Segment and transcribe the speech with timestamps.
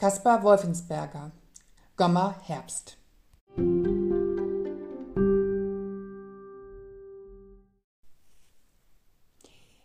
[0.00, 1.30] Kaspar Wolfensberger
[1.98, 2.96] Gommer Herbst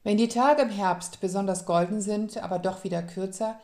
[0.03, 3.59] Wenn die Tage im Herbst besonders golden sind, aber doch wieder kürzer,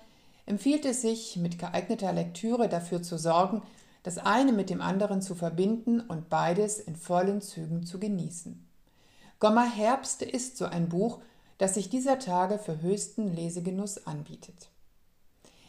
[0.45, 3.61] empfiehlt es sich, mit geeigneter Lektüre dafür zu sorgen,
[4.03, 8.67] das eine mit dem anderen zu verbinden und beides in vollen Zügen zu genießen.
[9.39, 11.21] Gommer Herbst ist so ein Buch,
[11.59, 14.70] das sich dieser Tage für höchsten Lesegenuss anbietet.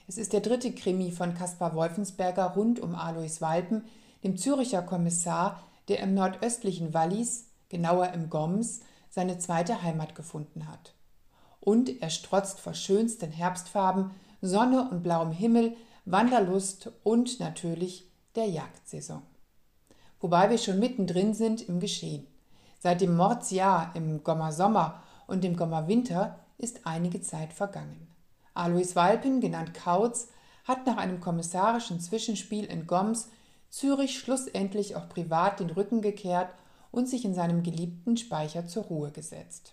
[0.07, 3.85] Es ist der dritte Krimi von Caspar Wolfensberger rund um Alois Walpen,
[4.25, 10.95] dem Züricher Kommissar, der im nordöstlichen Wallis, genauer im Goms, seine zweite Heimat gefunden hat.
[11.61, 14.11] Und er strotzt vor schönsten Herbstfarben,
[14.41, 19.23] Sonne und blauem Himmel, Wanderlust und natürlich der Jagdsaison.
[20.21, 22.27] Wobei wir schon mittendrin sind im Geschehen.
[22.81, 28.12] Seit dem Mordsjahr im Gommer Sommer und dem Gommer Winter ist einige Zeit vergangen.
[28.55, 30.29] Alois Walpen, genannt Kautz,
[30.65, 33.29] hat nach einem kommissarischen Zwischenspiel in Goms
[33.71, 36.55] Zürich schlussendlich auch privat den Rücken gekehrt
[36.91, 39.73] und sich in seinem geliebten Speicher zur Ruhe gesetzt.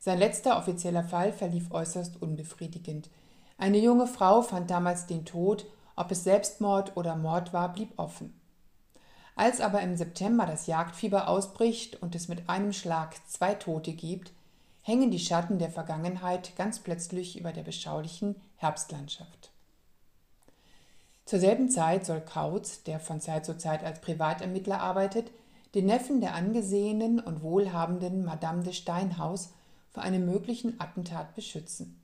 [0.00, 3.08] Sein letzter offizieller Fall verlief äußerst unbefriedigend.
[3.56, 5.64] Eine junge Frau fand damals den Tod
[5.96, 8.38] ob es Selbstmord oder Mord war, blieb offen.
[9.36, 14.32] Als aber im September das Jagdfieber ausbricht und es mit einem Schlag zwei Tote gibt,
[14.84, 19.50] hängen die Schatten der Vergangenheit ganz plötzlich über der beschaulichen Herbstlandschaft.
[21.24, 25.30] Zur selben Zeit soll Kautz, der von Zeit zu Zeit als Privatermittler arbeitet,
[25.74, 29.54] den Neffen der angesehenen und wohlhabenden Madame de Steinhaus
[29.90, 31.98] vor einem möglichen Attentat beschützen.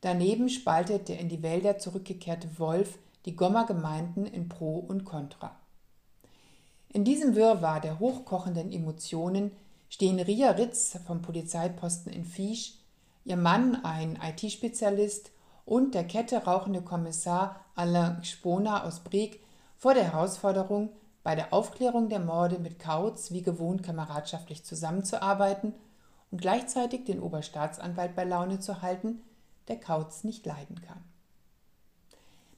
[0.00, 5.56] Daneben spaltet der in die Wälder zurückgekehrte Wolf die Gommer Gemeinden in Pro und Contra.
[6.92, 9.50] In diesem Wirrwarr der hochkochenden Emotionen
[9.88, 12.74] stehen Ria Ritz vom Polizeiposten in Fiesch,
[13.24, 15.30] ihr Mann, ein IT-Spezialist,
[15.64, 19.40] und der Kette rauchende Kommissar Alain Sponer aus Brieg
[19.76, 20.90] vor der Herausforderung,
[21.22, 25.74] bei der Aufklärung der Morde mit Kautz wie gewohnt kameradschaftlich zusammenzuarbeiten
[26.30, 29.20] und gleichzeitig den Oberstaatsanwalt bei Laune zu halten,
[29.68, 31.04] der Kauz nicht leiden kann.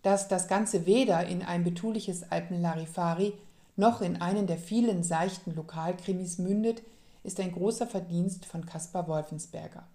[0.02, 3.32] Dass das Ganze weder in ein betuliches Alpenlarifari
[3.76, 6.82] noch in einen der vielen seichten Lokalkrimis mündet,
[7.22, 9.86] ist ein großer Verdienst von Caspar Wolfensberger.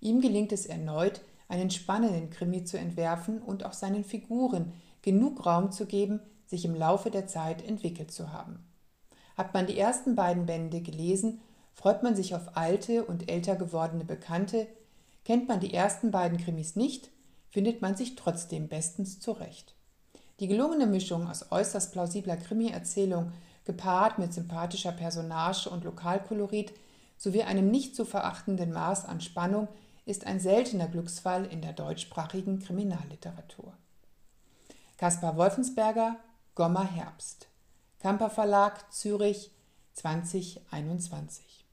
[0.00, 4.72] Ihm gelingt es erneut, einen spannenden Krimi zu entwerfen und auch seinen Figuren
[5.02, 8.64] genug Raum zu geben, sich im Laufe der Zeit entwickelt zu haben.
[9.36, 11.40] Hat man die ersten beiden Bände gelesen,
[11.72, 14.66] freut man sich auf alte und älter gewordene Bekannte,
[15.26, 17.10] Kennt man die ersten beiden Krimis nicht,
[17.50, 19.74] findet man sich trotzdem bestens zurecht.
[20.38, 23.32] Die gelungene Mischung aus äußerst plausibler Krimi-Erzählung
[23.66, 26.72] gepaart mit sympathischer Personage und Lokalkolorit
[27.18, 29.68] sowie einem nicht zu verachtenden Maß an Spannung
[30.06, 33.74] ist ein seltener Glücksfall in der deutschsprachigen Kriminalliteratur.
[34.96, 36.16] Kaspar Wolfensberger,
[36.54, 37.48] Gommer Herbst.
[38.00, 39.50] Kamper Verlag, Zürich
[39.94, 41.66] 2021.